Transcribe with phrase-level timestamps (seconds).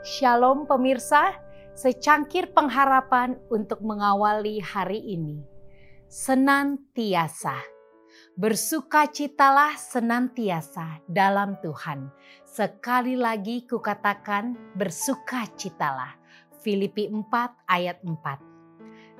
[0.00, 1.36] Shalom pemirsa,
[1.76, 5.44] secangkir pengharapan untuk mengawali hari ini.
[6.08, 7.60] Senantiasa.
[8.32, 12.08] Bersukacitalah senantiasa dalam Tuhan.
[12.48, 16.16] Sekali lagi kukatakan bersukacitalah.
[16.64, 18.49] Filipi 4 ayat 4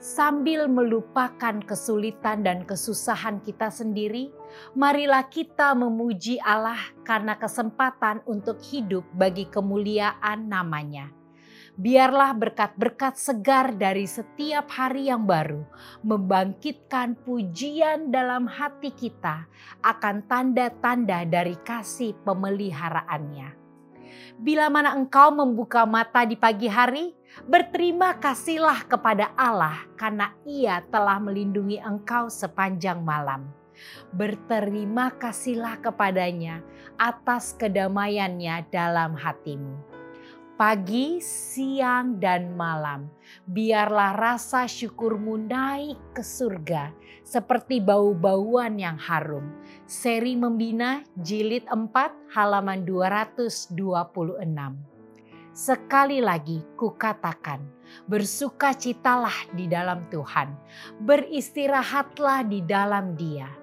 [0.00, 4.32] sambil melupakan kesulitan dan kesusahan kita sendiri,
[4.72, 11.12] marilah kita memuji Allah karena kesempatan untuk hidup bagi kemuliaan namanya.
[11.80, 15.64] Biarlah berkat-berkat segar dari setiap hari yang baru
[16.02, 19.46] membangkitkan pujian dalam hati kita
[19.80, 23.59] akan tanda-tanda dari kasih pemeliharaannya.
[24.40, 31.22] Bila mana engkau membuka mata di pagi hari, Berterima kasihlah kepada Allah karena Ia telah
[31.22, 33.46] melindungi engkau sepanjang malam.
[34.10, 36.60] Berterima kasihlah kepadanya
[36.98, 39.89] atas kedamaiannya dalam hatimu
[40.60, 43.08] pagi, siang, dan malam.
[43.48, 46.92] Biarlah rasa syukurmu naik ke surga
[47.24, 49.56] seperti bau-bauan yang harum.
[49.88, 53.72] Seri Membina Jilid 4 halaman 226.
[55.56, 57.64] Sekali lagi kukatakan,
[58.04, 60.52] bersukacitalah di dalam Tuhan,
[61.00, 63.59] beristirahatlah di dalam Dia.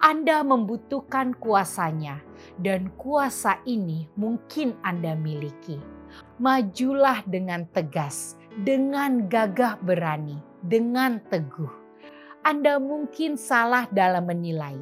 [0.00, 2.20] Anda membutuhkan kuasanya,
[2.60, 5.80] dan kuasa ini mungkin Anda miliki.
[6.40, 11.72] Majulah dengan tegas, dengan gagah berani, dengan teguh.
[12.46, 14.78] Anda mungkin salah dalam menilai,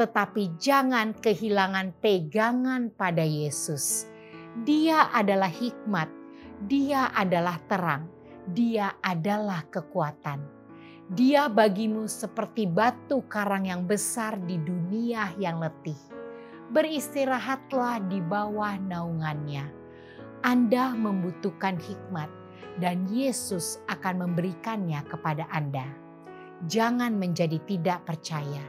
[0.00, 4.10] tetapi jangan kehilangan pegangan pada Yesus
[4.62, 6.06] dia adalah hikmat,
[6.70, 8.06] Dia adalah terang,
[8.54, 10.63] Dia adalah kekuatan.
[11.12, 16.00] Dia bagimu seperti batu karang yang besar di dunia yang letih.
[16.72, 19.68] Beristirahatlah di bawah naungannya.
[20.40, 22.32] Anda membutuhkan hikmat,
[22.80, 25.84] dan Yesus akan memberikannya kepada Anda.
[26.72, 28.64] Jangan menjadi tidak percaya.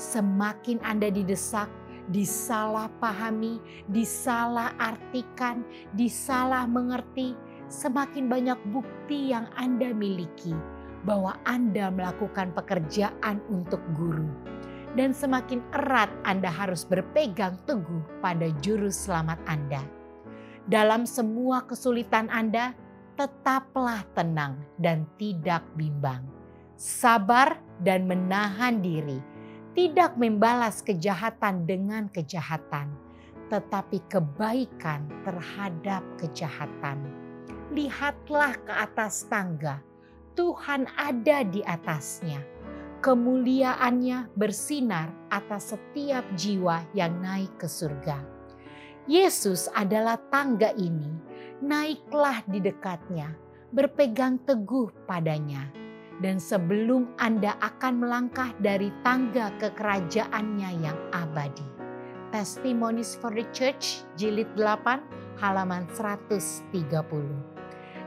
[0.00, 1.68] Semakin Anda didesak,
[2.08, 3.60] disalahpahami,
[3.92, 5.60] disalahartikan,
[5.92, 7.36] disalah mengerti,
[7.68, 10.73] semakin banyak bukti yang Anda miliki
[11.04, 14.26] bahwa Anda melakukan pekerjaan untuk guru.
[14.94, 19.82] Dan semakin erat Anda harus berpegang teguh pada juru selamat Anda.
[20.64, 22.72] Dalam semua kesulitan Anda,
[23.20, 26.24] tetaplah tenang dan tidak bimbang.
[26.74, 29.22] Sabar dan menahan diri
[29.74, 32.94] tidak membalas kejahatan dengan kejahatan,
[33.50, 37.02] tetapi kebaikan terhadap kejahatan.
[37.74, 39.82] Lihatlah ke atas tangga,
[40.34, 42.42] Tuhan ada di atasnya.
[42.98, 48.18] Kemuliaannya bersinar atas setiap jiwa yang naik ke surga.
[49.06, 51.12] Yesus adalah tangga ini,
[51.62, 53.36] naiklah di dekatnya,
[53.70, 55.68] berpegang teguh padanya
[56.22, 61.66] dan sebelum Anda akan melangkah dari tangga kekerajaannya yang abadi.
[62.30, 64.98] Testimonies for the Church jilid 8
[65.38, 66.74] halaman 130.